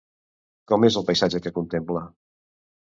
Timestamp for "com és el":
0.71-1.07